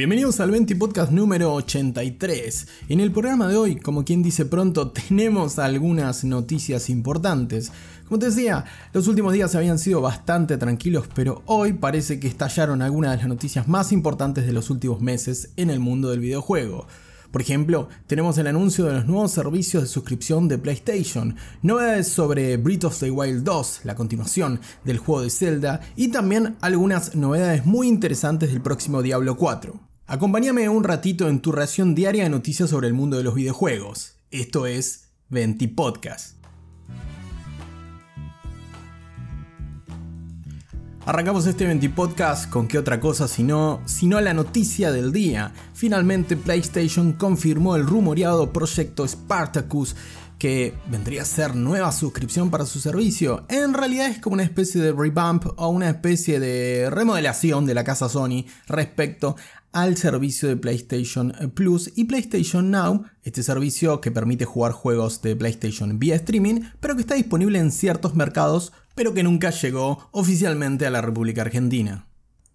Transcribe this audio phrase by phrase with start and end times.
[0.00, 2.68] Bienvenidos al 20 Podcast número 83.
[2.88, 7.70] En el programa de hoy, como quien dice pronto, tenemos algunas noticias importantes.
[8.08, 12.80] Como te decía, los últimos días habían sido bastante tranquilos, pero hoy parece que estallaron
[12.80, 16.86] algunas de las noticias más importantes de los últimos meses en el mundo del videojuego.
[17.30, 22.56] Por ejemplo, tenemos el anuncio de los nuevos servicios de suscripción de PlayStation, novedades sobre
[22.56, 27.66] Breath of the Wild 2, la continuación del juego de Zelda, y también algunas novedades
[27.66, 29.89] muy interesantes del próximo Diablo 4.
[30.10, 34.16] Acompáñame un ratito en tu ración diaria de noticias sobre el mundo de los videojuegos.
[34.32, 36.34] Esto es Venti Podcast.
[41.06, 45.52] Arrancamos este 20 podcast con qué otra cosa sino, sino la noticia del día.
[45.74, 49.94] Finalmente PlayStation confirmó el rumoreado proyecto Spartacus
[50.40, 53.44] que vendría a ser nueva suscripción para su servicio.
[53.48, 57.84] En realidad es como una especie de revamp o una especie de remodelación de la
[57.84, 59.36] casa Sony respecto
[59.72, 65.36] al servicio de PlayStation Plus y PlayStation Now, este servicio que permite jugar juegos de
[65.36, 70.86] PlayStation vía streaming, pero que está disponible en ciertos mercados pero que nunca llegó oficialmente
[70.86, 72.06] a la República Argentina.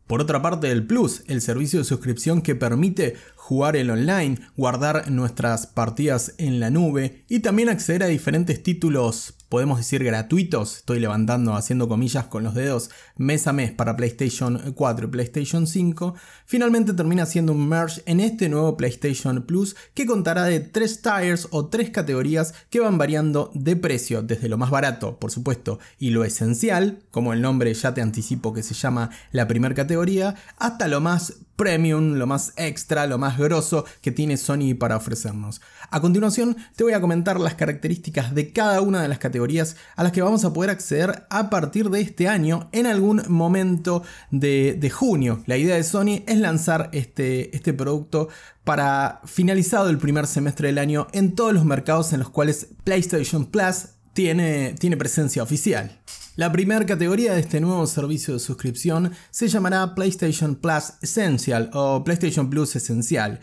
[0.06, 5.10] Por otra parte, el Plus, el servicio de suscripción que permite jugar el online, guardar
[5.10, 11.00] nuestras partidas en la nube y también acceder a diferentes títulos podemos decir gratuitos, estoy
[11.00, 16.14] levantando, haciendo comillas con los dedos, mes a mes para PlayStation 4 y PlayStation 5,
[16.46, 21.48] finalmente termina siendo un merge en este nuevo PlayStation Plus que contará de tres tires
[21.52, 26.10] o tres categorías que van variando de precio, desde lo más barato, por supuesto, y
[26.10, 30.90] lo esencial, como el nombre ya te anticipo que se llama la primera categoría, hasta
[30.90, 35.62] lo más premium, lo más extra, lo más grosso que tiene Sony para ofrecernos.
[35.90, 40.04] A continuación te voy a comentar las características de cada una de las categorías a
[40.04, 44.92] las que vamos a poder acceder a partir de este año en algún momento de,
[44.94, 45.44] junio.
[45.46, 48.30] La idea de Sony es lanzar este, este producto
[48.64, 53.46] para finalizado el primer semestre del año en todos los mercados en los cuales PlayStation
[53.46, 56.00] Plus tiene, tiene presencia oficial.
[56.38, 62.04] La primera categoría de este nuevo servicio de suscripción se llamará PlayStation Plus Essential o
[62.04, 63.40] PlayStation Plus Esencial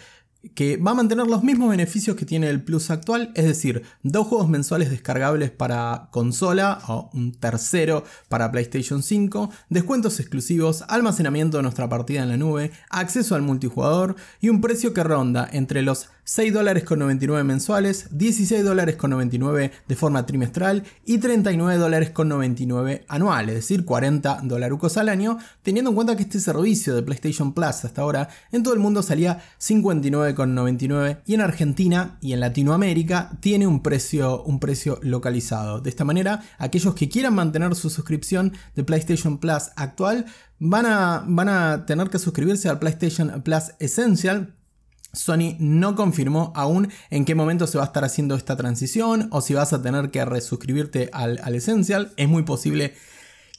[0.54, 4.26] que va a mantener los mismos beneficios que tiene el Plus actual, es decir, dos
[4.26, 11.62] juegos mensuales descargables para consola o un tercero para PlayStation 5, descuentos exclusivos, almacenamiento de
[11.62, 16.10] nuestra partida en la nube, acceso al multijugador y un precio que ronda entre los
[16.25, 22.10] 6 dólares con 99 mensuales, 16 dólares con 99 de forma trimestral y 39 dólares
[22.10, 26.94] con 99 anual, es decir, 40 dolarucos al año, teniendo en cuenta que este servicio
[26.94, 32.32] de PlayStation Plus hasta ahora en todo el mundo salía 59,99 y en Argentina y
[32.32, 35.81] en Latinoamérica tiene un precio, un precio localizado.
[35.81, 40.27] De esta manera, aquellos que quieran mantener su suscripción de PlayStation Plus actual
[40.61, 44.55] van a, van a tener que suscribirse al PlayStation Plus Essential
[45.12, 49.41] Sony no confirmó aún en qué momento se va a estar haciendo esta transición o
[49.41, 52.12] si vas a tener que resuscribirte al, al Essential.
[52.17, 52.95] Es muy posible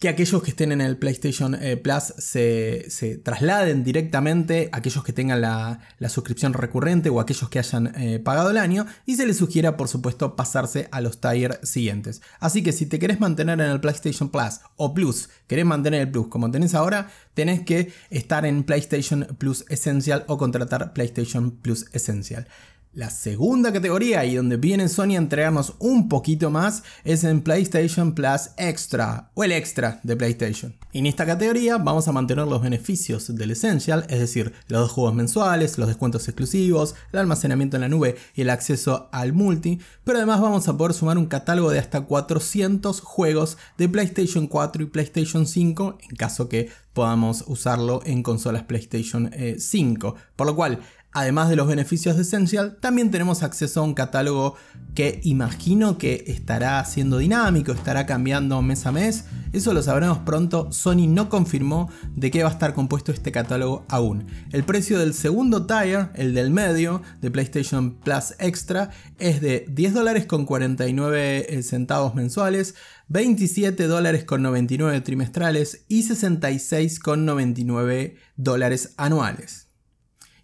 [0.03, 5.39] que aquellos que estén en el PlayStation eh, Plus se, trasladen directamente, aquellos que tengan
[5.39, 9.77] la, suscripción recurrente o aquellos que hayan eh, pagado el año, y se les sugiera,
[9.77, 12.21] por supuesto, pasarse a los tier siguientes.
[12.41, 16.11] Así que si te querés mantener en el PlayStation Plus o Plus, querés mantener el
[16.11, 21.85] Plus como tenés ahora, tenés que estar en PlayStation Plus Essential o contratar PlayStation Plus
[21.93, 22.45] Essential.
[22.95, 28.13] La segunda categoría y donde viene Sony a entregarnos un poquito más es en PlayStation
[28.13, 30.75] Plus Extra o el extra de PlayStation.
[30.93, 35.15] En esta categoría vamos a mantener los beneficios del Essential, es decir, los dos juegos
[35.15, 40.19] mensuales, los descuentos exclusivos, el almacenamiento en la nube y el acceso al multi, pero
[40.19, 44.85] además vamos a poder sumar un catálogo de hasta 400 juegos de PlayStation 4 y
[44.85, 50.07] PlayStation 5 en caso que podamos usarlo en consolas PlayStation 5.
[50.15, 50.79] Eh, Por lo cual,
[51.13, 54.55] Además de los beneficios de Essential, también tenemos acceso a un catálogo
[54.95, 59.25] que imagino que estará siendo dinámico, estará cambiando mes a mes.
[59.51, 60.71] Eso lo sabremos pronto.
[60.71, 64.25] Sony no confirmó de qué va a estar compuesto este catálogo aún.
[64.51, 68.89] El precio del segundo tier, el del medio, de PlayStation Plus Extra,
[69.19, 72.75] es de 10 dólares con 49 eh, centavos mensuales,
[73.09, 79.62] 27 dólares con 99 trimestrales y 66 con 99 dólares anuales.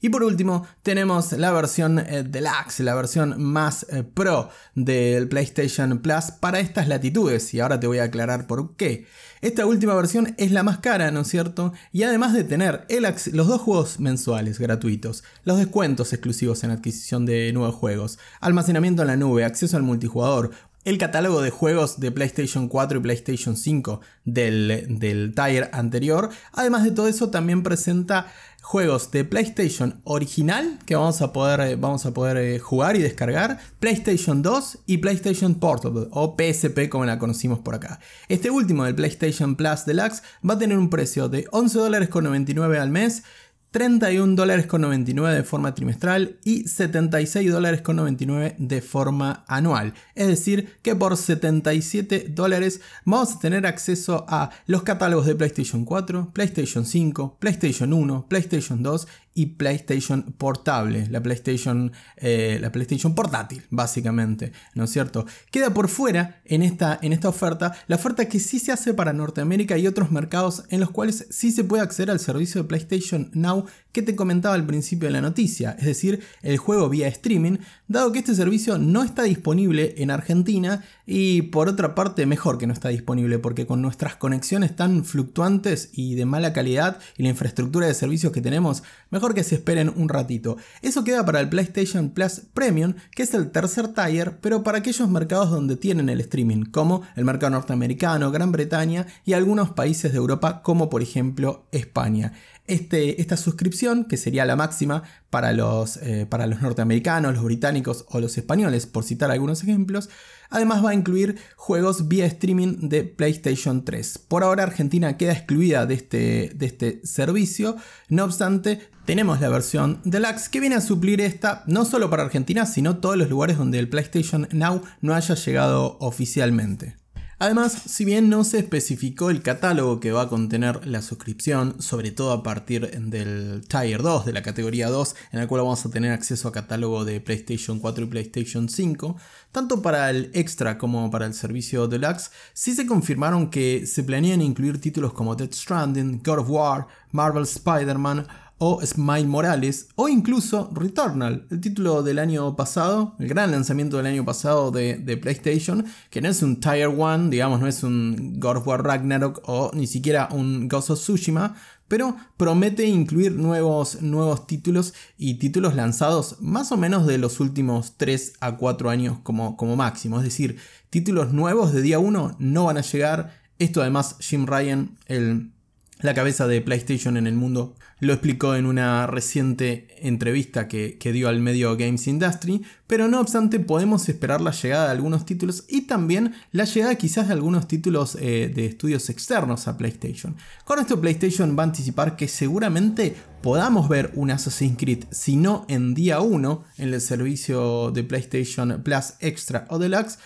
[0.02, 6.00] Y por último, tenemos la versión eh, deluxe, la versión más eh, pro del PlayStation
[6.00, 7.54] Plus para estas latitudes.
[7.54, 9.06] Y ahora te voy a aclarar por qué.
[9.42, 11.72] Esta última versión es la más cara, ¿no es cierto?
[11.94, 12.86] Y además de tener
[13.32, 19.08] los dos juegos mensuales gratuitos, los descuentos exclusivos en adquisición de nuevos juegos, almacenamiento en
[19.08, 20.52] la nube, acceso al multijugador,
[20.90, 26.30] el catálogo de juegos de PlayStation 4 y PlayStation 5 del, del Tire anterior.
[26.52, 28.28] Además de todo eso, también presenta
[28.62, 33.02] juegos de PlayStation original que vamos a poder, eh, vamos a poder eh, jugar y
[33.02, 38.00] descargar, PlayStation 2 y PlayStation Portable o PSP como la conocimos por acá.
[38.28, 42.24] Este último del PlayStation Plus Deluxe va a tener un precio de 11 dólares con
[42.24, 43.24] 99 al mes
[43.72, 49.94] 31 dólares con 99 de forma trimestral y 76 dólares con 99 de forma anual.
[50.16, 55.86] Es decir, que por 77 dólares vamos a tener acceso a los catálogos de PlayStation
[55.86, 59.08] 4, PlayStation 5, PlayStation 1, PlayStation 2
[59.40, 65.26] y PlayStation portable, la PlayStation, eh, la PlayStation portátil, básicamente, ¿no es cierto?
[65.50, 69.14] Queda por fuera en esta, en esta oferta la oferta que sí se hace para
[69.14, 73.32] Norteamérica y otros mercados en los cuales sí se puede acceder al servicio de PlayStation
[73.34, 77.58] Now que te comentaba al principio de la noticia, es decir, el juego vía streaming,
[77.88, 82.68] dado que este servicio no está disponible en Argentina y por otra parte mejor que
[82.68, 87.30] no está disponible porque con nuestras conexiones tan fluctuantes y de mala calidad y la
[87.30, 90.58] infraestructura de servicios que tenemos, mejor que se esperen un ratito.
[90.82, 95.10] Eso queda para el PlayStation Plus Premium, que es el tercer tier, pero para aquellos
[95.10, 100.18] mercados donde tienen el streaming, como el mercado norteamericano, Gran Bretaña y algunos países de
[100.18, 102.34] Europa, como por ejemplo España.
[102.68, 108.06] Este, esta suscripción, que sería la máxima para los, eh, para los norteamericanos, los británicos
[108.10, 110.10] o los españoles, por citar algunos ejemplos,
[110.50, 114.18] además va a incluir juegos vía streaming de PlayStation 3.
[114.28, 117.78] Por ahora Argentina queda excluida de este, de este servicio,
[118.10, 122.66] no obstante tenemos la versión Deluxe que viene a suplir esta no solo para Argentina,
[122.66, 126.96] sino todos los lugares donde el PlayStation Now no haya llegado oficialmente.
[127.42, 132.12] Además, si bien no se especificó el catálogo que va a contener la suscripción, sobre
[132.12, 135.90] todo a partir del Tier 2, de la categoría 2, en el cual vamos a
[135.90, 139.16] tener acceso a catálogo de PlayStation 4 y PlayStation 5,
[139.54, 144.42] tanto para el Extra como para el servicio Deluxe, sí se confirmaron que se planean
[144.42, 148.28] incluir títulos como Dead Stranding, God of War, Marvel Spider-Man,
[148.60, 154.06] o Smile Morales o incluso Returnal, el título del año pasado, el gran lanzamiento del
[154.06, 158.58] año pasado de, PlayStation, que no es un Tier 1, digamos, no es un God
[158.58, 161.56] of War Ragnarok o ni siquiera un Ghost of Tsushima,
[161.88, 167.98] pero promete incluir nuevos, nuevos títulos y títulos lanzados más o menos de los últimos
[167.98, 170.58] 3 a 4 años como, como máximo, es decir,
[170.90, 173.40] títulos nuevos de día 1 no van a llegar.
[173.58, 175.52] Esto además Jim Ryan, el
[176.02, 181.28] la cabeza de PlayStation en el mundo lo explicó en una reciente entrevista que, dio
[181.28, 185.82] al medio Games Industry, pero no obstante podemos esperar la llegada de algunos títulos y
[185.82, 190.38] también la llegada quizás de algunos títulos eh, de estudios externos a PlayStation.
[190.64, 195.66] Con esto PlayStation va a anticipar que seguramente podamos ver un Assassin's Creed, si no
[195.68, 200.20] en día 1 en el servicio de PlayStation Plus Extra o Deluxe,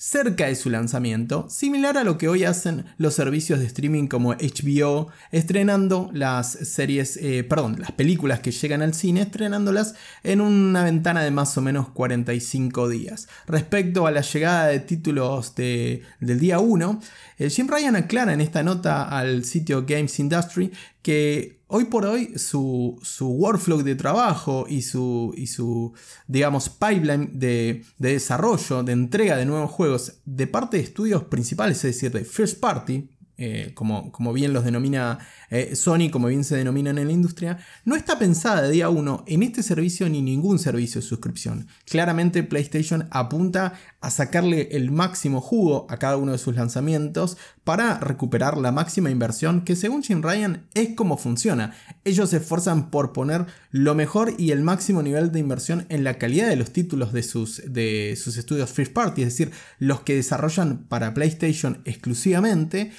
[0.00, 4.32] cerca de su lanzamiento, similar a lo que hoy hacen los servicios de streaming como
[4.32, 10.84] HBO, estrenando las series, eh, perdón, las películas que llegan al cine, estrenándolas en una
[10.84, 13.28] ventana de más o menos 45 días.
[13.46, 17.00] Respecto a la llegada de títulos del día 1,
[17.36, 22.36] eh, Jim Ryan aclara en esta nota al sitio Games Industry que Hoy por hoy
[22.36, 25.92] su, workflow de trabajo y su, y su
[26.26, 31.94] digamos, pipeline de, desarrollo, de entrega de nuevos juegos de parte de estudios principales, es
[31.94, 33.08] decir, de first party,
[33.42, 35.18] eh, como, como, bien los denomina
[35.48, 37.56] eh, Sony, como bien se denomina en la industria,
[37.86, 41.66] no está pensada de día uno en este servicio ni ningún servicio de suscripción.
[41.86, 47.98] Claramente PlayStation apunta a sacarle el máximo jugo a cada uno de sus lanzamientos para
[47.98, 51.74] recuperar la máxima inversión que según Jim Ryan es como funciona.
[52.04, 56.18] Ellos se esfuerzan por poner lo mejor y el máximo nivel de inversión en la
[56.18, 60.14] calidad de los títulos de sus, de sus estudios first party, es decir, los que
[60.14, 62.92] desarrollan para PlayStation exclusivamente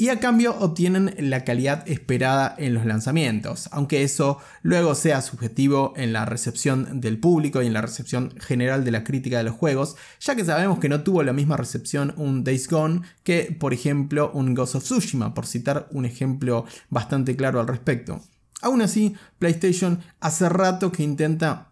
[0.00, 5.92] y a cambio obtienen la calidad esperada en los lanzamientos, aunque eso luego sea subjetivo
[5.96, 9.56] en la recepción del público y en la recepción general de la crítica de los
[9.56, 13.74] juegos, ya que sabemos que no tuvo la misma recepción un Days Gone que, por
[13.74, 18.22] ejemplo, un Ghost of Tsushima, por citar un ejemplo bastante claro al respecto.
[18.62, 21.67] Aún así, PlayStation hace rato que intenta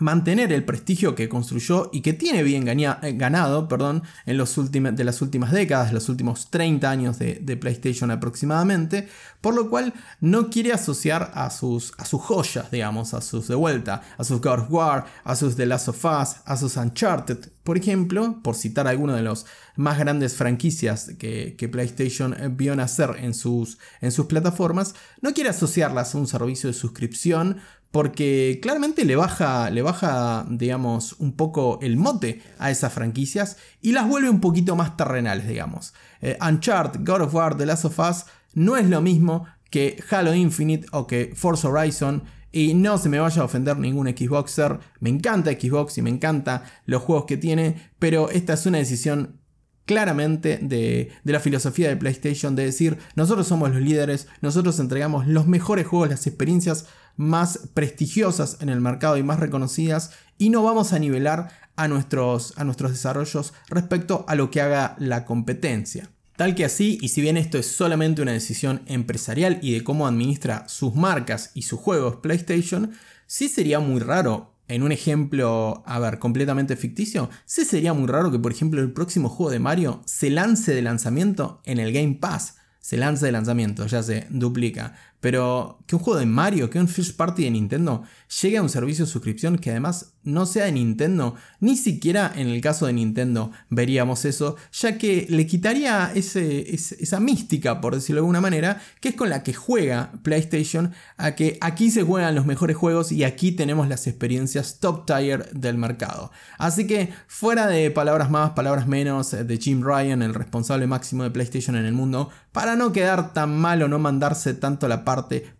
[0.00, 5.04] mantener el prestigio que construyó y que tiene bien eh, ganado perdón, en los de
[5.04, 9.08] las últimas décadas, los últimos 30 años de, PlayStation aproximadamente,
[9.40, 13.54] por lo cual no quiere asociar a sus, a sus joyas, digamos, a sus de
[13.54, 17.50] vuelta, a sus God of War, a sus The Last of Us, a sus Uncharted,
[17.64, 23.34] por ejemplo, por citar algunos de los más grandes franquicias que, PlayStation vio nacer en
[23.34, 27.58] sus, en sus plataformas, no quiere asociarlas a un servicio de suscripción
[27.90, 33.92] porque claramente le baja, le baja, digamos, un poco el mote a esas franquicias y
[33.92, 35.92] las vuelve un poquito más terrenales, digamos.
[36.20, 40.34] Eh, Uncharted, God of War, The Last of Us no es lo mismo que Halo
[40.34, 42.22] Infinite o que Forza Horizon.
[42.52, 44.80] Y no se me vaya a ofender ningún Xboxer.
[44.98, 47.90] Me encanta Xbox y me encanta los juegos que tiene.
[48.00, 49.40] Pero esta es una decisión
[49.86, 55.26] claramente de, de, la filosofía de PlayStation de decir nosotros somos los líderes, nosotros entregamos
[55.26, 56.86] los mejores juegos, las experiencias
[57.16, 62.54] más prestigiosas en el mercado y más reconocidas y no vamos a nivelar a nuestros,
[62.56, 66.10] a nuestros desarrollos respecto a lo que haga la competencia.
[66.36, 70.06] Tal que así, y si bien esto es solamente una decisión empresarial y de cómo
[70.06, 72.92] administra sus marcas y sus juegos PlayStation,
[73.26, 78.30] sí sería muy raro, en un ejemplo, a ver, completamente ficticio, sí sería muy raro
[78.30, 82.18] que por ejemplo el próximo juego de Mario se lance de lanzamiento en el Game
[82.20, 82.56] Pass.
[82.80, 84.94] Se lance de lanzamiento, ya se duplica.
[85.20, 88.02] Pero que un juego de Mario, que un First Party de Nintendo
[88.40, 92.48] llegue a un servicio de suscripción que además no sea de Nintendo, ni siquiera en
[92.48, 98.20] el caso de Nintendo veríamos eso, ya que le quitaría ese, esa mística, por decirlo
[98.20, 102.34] de alguna manera, que es con la que juega PlayStation, a que aquí se juegan
[102.34, 106.30] los mejores juegos y aquí tenemos las experiencias top tier del mercado.
[106.58, 111.30] Así que fuera de palabras más, palabras menos de Jim Ryan, el responsable máximo de
[111.30, 115.04] PlayStation en el mundo, para no quedar tan mal o no mandarse tanto la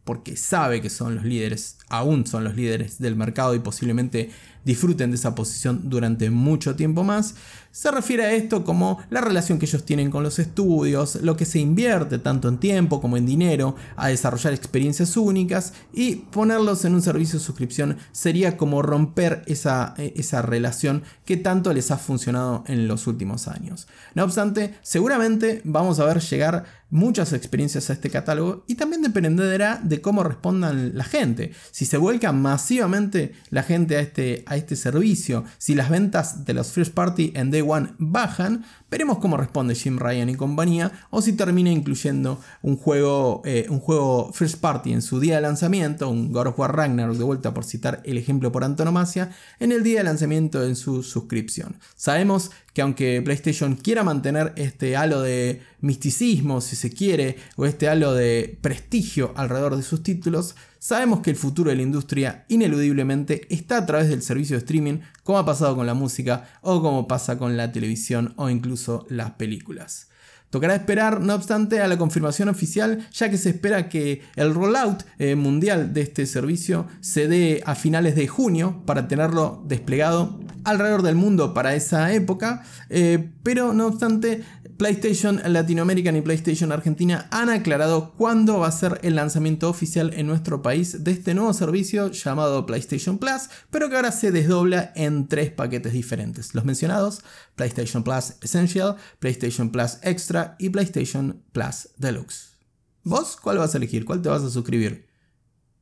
[0.05, 4.31] porque sabe que son los líderes, aún son los líderes del mercado y posiblemente
[4.65, 7.35] disfruten de esa posición durante mucho tiempo más.
[7.73, 11.45] Se refiere a esto como la relación que ellos tienen con los estudios, lo que
[11.45, 16.95] se invierte tanto en tiempo como en dinero a desarrollar experiencias únicas y ponerlos en
[16.95, 21.97] un servicio de suscripción sería como romper esa, eh, esa relación que tanto les ha
[21.97, 23.87] funcionado en los últimos años.
[24.15, 29.81] No obstante, seguramente vamos a ver llegar muchas experiencias a este catálogo y también dependerá
[29.83, 31.53] de cómo respondan la gente.
[31.85, 36.73] Se vuelca masivamente la gente a este, a este servicio, si las ventas de los
[36.73, 41.33] first party en Day One bajan, veremos cómo responde Jim Ryan y compañía o si
[41.33, 46.33] termina incluyendo un juego, eh, un juego first party en su día de lanzamiento, un
[46.33, 49.99] God of War Ragnarok de vuelta por citar el ejemplo por antonomasia, en el día
[49.99, 51.77] de lanzamiento en su suscripción.
[51.97, 57.89] Sabemos que aunque PlayStation quiera mantener este halo de misticismo, si se quiere, o este
[57.89, 63.47] halo de prestigio alrededor de sus títulos, sabemos que el futuro de la industria ineludiblemente
[63.55, 67.09] está a través del servicio de streaming, como ha pasado con la música o como
[67.09, 70.10] pasa con la televisión o incluso las películas.
[70.51, 75.05] Tocará esperar, no obstante, a la confirmación oficial, ya que se espera que el rollout
[75.19, 81.03] eh, mundial de este servicio se dé a finales de junio para tenerlo desplegado alrededor
[81.03, 84.43] del mundo para esa época, eh, pero no obstante
[84.81, 90.27] PlayStation Latinoamérica y PlayStation Argentina han aclarado cuándo va a ser el lanzamiento oficial en
[90.27, 95.29] nuestro país de este nuevo servicio llamado PlayStation Plus, pero que ahora se desdobla en
[95.29, 96.55] tres paquetes diferentes.
[96.55, 97.21] Los mencionados,
[97.57, 102.57] PlayStation Plus Essential, PlayStation Plus Extra y PlayStation Plus Deluxe.
[103.05, 104.07] ¿Vos cuál vas a elegir?
[104.07, 105.11] ¿Cuál te vas a suscribir?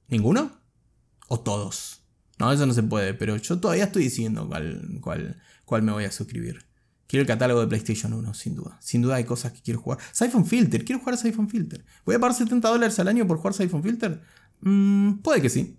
[0.08, 0.50] ¿Ninguno?
[1.28, 2.02] ¿O todos?
[2.40, 6.02] No, eso no se puede, pero yo todavía estoy diciendo cuál, cuál, cuál me voy
[6.02, 6.67] a suscribir.
[7.08, 8.78] Quiero el catálogo de PlayStation 1, sin duda.
[8.82, 9.98] Sin duda hay cosas que quiero jugar.
[10.12, 11.82] Siphon Filter, quiero jugar Siphon Filter.
[12.04, 14.20] ¿Voy a pagar 70 dólares al año por jugar Siphon Filter?
[14.60, 15.78] Mm, puede que sí.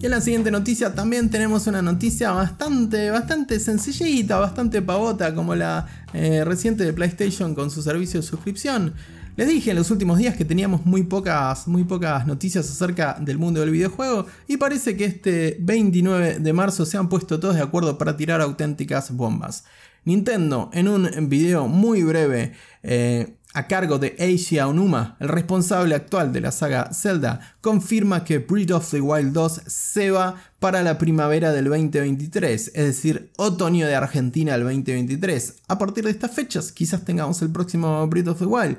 [0.00, 5.56] Y en la siguiente noticia también tenemos una noticia bastante, bastante sencillita, bastante pavota, como
[5.56, 8.94] la eh, reciente de PlayStation con su servicio de suscripción.
[9.38, 13.38] Les dije en los últimos días que teníamos muy pocas, muy pocas noticias acerca del
[13.38, 17.62] mundo del videojuego y parece que este 29 de marzo se han puesto todos de
[17.62, 19.62] acuerdo para tirar auténticas bombas.
[20.04, 26.32] Nintendo en un video muy breve eh, a cargo de Eiji Aonuma, el responsable actual
[26.32, 30.98] de la saga Zelda, confirma que Breath of the Wild 2 se va para la
[30.98, 35.58] primavera del 2023, es decir, otoño de Argentina del 2023.
[35.68, 38.78] A partir de estas fechas quizás tengamos el próximo Breath of the Wild.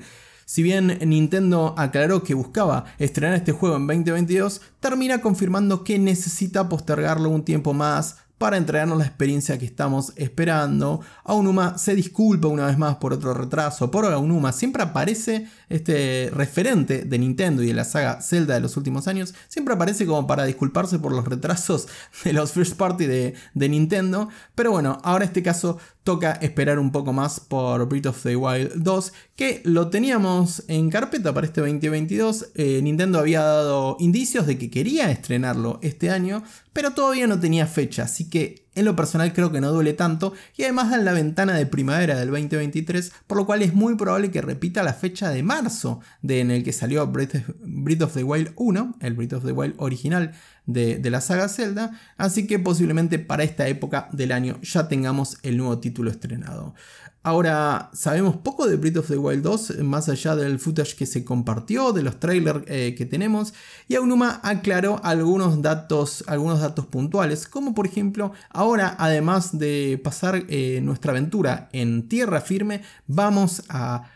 [0.50, 6.68] Si bien Nintendo aclaró que buscaba estrenar este juego en 2022, termina confirmando que necesita
[6.68, 11.02] postergarlo un tiempo más para entregarnos la experiencia que estamos esperando.
[11.24, 13.92] Aonuma se disculpa una vez más por otro retraso.
[13.92, 18.76] Por Aonuma siempre aparece este referente de Nintendo y de la saga Zelda de los
[18.76, 19.36] últimos años.
[19.50, 21.88] Siempre aparece como para disculparse por los retrasos
[22.24, 24.30] de los first party de, de Nintendo.
[24.56, 25.78] Pero bueno, ahora este caso
[26.10, 30.90] toca esperar un poco más por Breath of the Wild 2, que lo teníamos en
[30.90, 32.48] carpeta para este 2022.
[32.56, 36.42] Eh, Nintendo había dado indicios de que quería estrenarlo este año,
[36.74, 40.34] pero todavía no tenía fecha, así que en lo personal creo que no duele tanto
[40.56, 44.32] y además dan la ventana de primavera del 2023, por lo cual es muy probable
[44.32, 48.54] que repita la fecha de marzo de, en el que salió Breath of the Wild
[48.56, 50.32] 1, el Breath of the Wild original
[50.66, 55.38] de, de, la saga Zelda, así que posiblemente para esta época del año ya tengamos
[55.44, 56.74] el nuevo título estrenado.
[57.22, 61.26] Ahora, sabemos poco de Breath of the Wild 2, más allá del footage que se
[61.26, 63.54] compartió, de los trailers eh, que tenemos,
[63.90, 70.46] y Aonuma aclaró algunos datos, algunos datos puntuales, como por ejemplo, ahora además de pasar
[70.48, 74.10] eh, nuestra aventura en tierra firme, vamos a,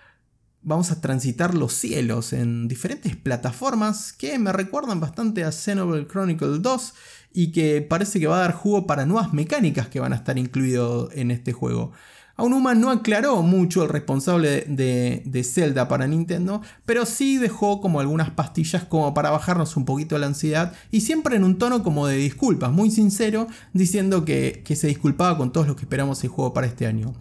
[0.61, 6.59] vamos a transitar los cielos en diferentes plataformas que me recuerdan bastante a Xenoblade Chronicle
[6.59, 6.93] 2
[7.33, 10.37] y que parece que va a dar jugo para nuevas mecánicas que van a estar
[10.37, 11.91] incluidas en este juego.
[12.35, 18.31] Aonuma no aclaró mucho el responsable de, Zelda para Nintendo, pero sí dejó como algunas
[18.31, 22.15] pastillas como para bajarnos un poquito la ansiedad y siempre en un tono como de
[22.15, 26.53] disculpas, muy sincero, diciendo que, que se disculpaba con todos los que esperamos el juego
[26.53, 27.13] para este año.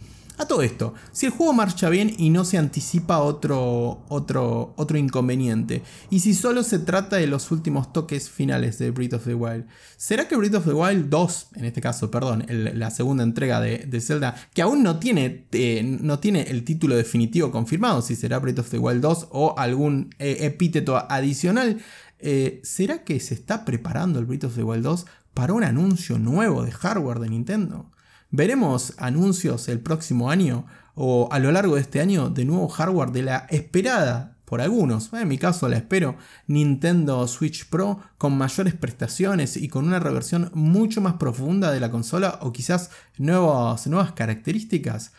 [0.43, 4.99] A todo esto, si el juego marcha bien y no se anticipa otro, otro, otro
[4.99, 9.37] inconveniente, y si solo se trata de los últimos toques finales de Breath of the
[9.37, 13.61] Wild, ¿será que Breath of the Wild 2, en este caso, perdón, la segunda entrega
[13.61, 18.41] de, Zelda, que aún no tiene, eh, no tiene el título definitivo confirmado, si será
[18.41, 21.81] Breath of the Wild 2 o algún eh, epíteto adicional,
[22.19, 26.19] eh, ¿será que se está preparando el Breath of the Wild 2 para un anuncio
[26.19, 27.92] nuevo de hardware de Nintendo?
[28.35, 33.13] ¿Veremos anuncios el próximo año o a lo largo de este año de nuevo hardware
[33.13, 38.75] de la esperada por algunos, en mi caso la espero, Nintendo Switch Pro con mayores
[38.75, 44.13] prestaciones y con una reversión mucho más profunda de la consola o quizás nuevas, nuevas
[44.13, 45.13] características?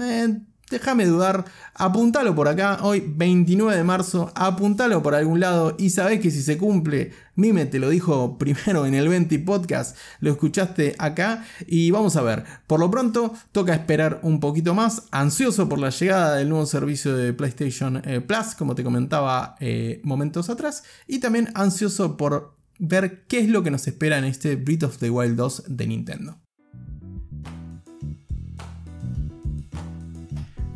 [0.00, 5.88] Eh, Déjame dudar, apuntalo por acá, hoy 29 de marzo, apuntalo por algún lado y
[5.88, 10.30] sabés que si se cumple, Mime te lo dijo primero en el 20 podcast, lo
[10.30, 15.70] escuchaste acá y vamos a ver, por lo pronto toca esperar un poquito más, ansioso
[15.70, 20.50] por la llegada del nuevo servicio de PlayStation eh, Plus, como te comentaba eh, momentos
[20.50, 24.82] atrás, y también ansioso por ver qué es lo que nos espera en este Breath
[24.82, 26.47] of the Wild 2 de Nintendo.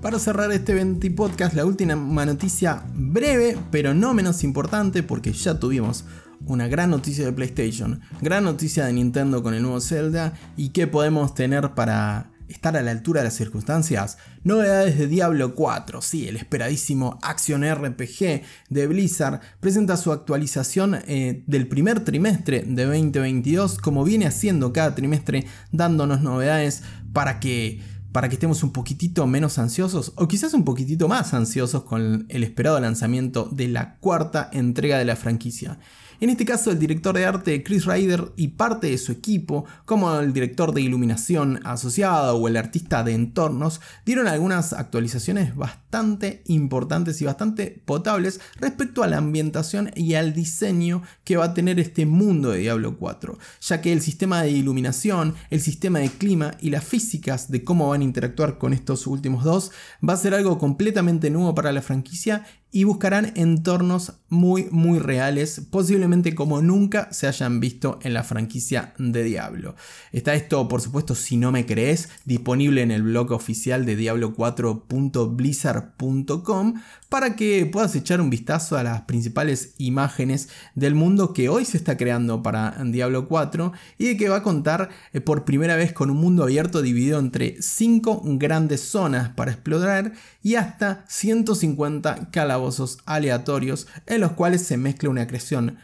[0.02, 1.94] Para cerrar este 20 podcast, la última
[2.26, 6.04] noticia breve, pero no menos importante, porque ya tuvimos
[6.44, 10.88] una gran noticia de PlayStation, gran noticia de Nintendo con el nuevo Zelda y qué
[10.88, 14.18] podemos tener para estar a la altura de las circunstancias.
[14.42, 21.44] Novedades de Diablo 4, sí, el esperadísimo Action RPG de Blizzard presenta su actualización eh,
[21.46, 27.80] del primer trimestre de 2022, como viene haciendo cada trimestre, dándonos novedades para que
[28.12, 32.44] para que estemos un poquitito menos ansiosos o quizás un poquitito más ansiosos con el
[32.44, 35.78] esperado lanzamiento de la cuarta entrega de la franquicia.
[36.22, 40.20] En este caso, el director de arte Chris Ryder y parte de su equipo, como
[40.20, 47.20] el director de iluminación asociado o el artista de entornos, dieron algunas actualizaciones bastante importantes
[47.20, 52.06] y bastante potables respecto a la ambientación y al diseño que va a tener este
[52.06, 56.70] mundo de Diablo 4, ya que el sistema de iluminación, el sistema de clima y
[56.70, 59.72] las físicas de cómo van a interactuar con estos últimos dos
[60.08, 65.60] va a ser algo completamente nuevo para la franquicia y buscarán entornos muy muy reales,
[65.70, 69.76] posiblemente como nunca se hayan visto en la franquicia de Diablo.
[70.10, 76.80] Está esto, por supuesto, si no me crees, disponible en el blog oficial de diablo4.blizzard.com
[77.12, 81.76] para que puedas echar un vistazo a las principales imágenes del mundo que hoy se
[81.76, 85.92] está creando para Diablo 4 y de que va a contar eh, por primera vez
[85.92, 92.96] con un mundo abierto dividido entre 5 grandes zonas para explorar y hasta 150 calabozos
[93.04, 95.76] aleatorios en los cuales se mezcla una creación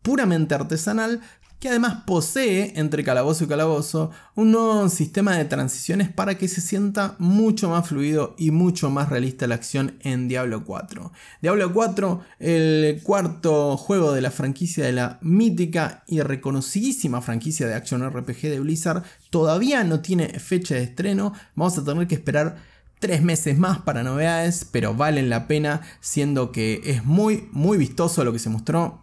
[0.00, 1.22] puramente artesanal
[1.62, 6.60] que además posee, entre calabozo y calabozo, un nuevo sistema de transiciones para que se
[6.60, 11.12] sienta mucho más fluido y mucho más realista la acción en Diablo 4.
[11.40, 17.74] Diablo 4, el cuarto juego de la franquicia de la mítica y reconocidísima franquicia de
[17.74, 22.56] Action RPG de Blizzard, todavía no tiene fecha de estreno, vamos a tener que esperar
[22.98, 28.24] tres meses más para novedades, pero valen la pena, siendo que es muy, muy vistoso
[28.24, 29.02] lo que se mostró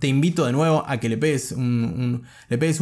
[0.00, 2.24] te invito de nuevo a que le pegues un,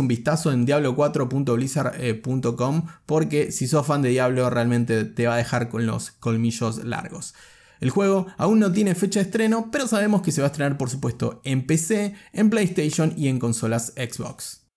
[0.06, 5.84] vistazo en diablo4.blizzard.com porque si sos fan de Diablo realmente te va a dejar con
[5.84, 7.34] los colmillos largos.
[7.80, 10.78] El juego aún no tiene fecha de estreno, pero sabemos que se va a estrenar
[10.78, 14.67] por supuesto en PC, en PlayStation y en consolas Xbox.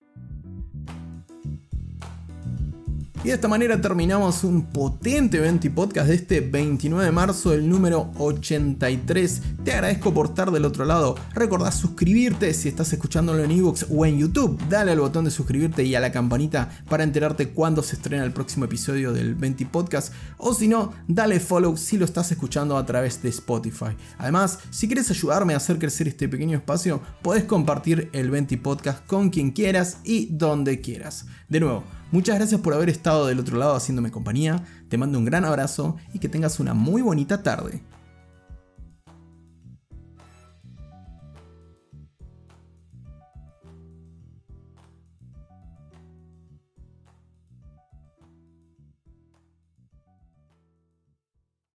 [3.23, 7.69] Y de esta manera terminamos un potente 20 podcast de este 29 de marzo, el
[7.69, 9.41] número 83.
[9.63, 11.15] Te agradezco por estar del otro lado.
[11.35, 14.59] Recordá suscribirte si estás escuchándolo en ebooks o en YouTube.
[14.67, 18.33] Dale al botón de suscribirte y a la campanita para enterarte cuando se estrena el
[18.33, 20.11] próximo episodio del 20 podcast.
[20.37, 23.95] O si no, dale follow si lo estás escuchando a través de Spotify.
[24.17, 29.05] Además, si quieres ayudarme a hacer crecer este pequeño espacio, podés compartir el 20 podcast
[29.05, 31.27] con quien quieras y donde quieras.
[31.49, 35.23] De nuevo, Muchas gracias por haber estado del otro lado haciéndome compañía, te mando un
[35.23, 37.81] gran abrazo y que tengas una muy bonita tarde.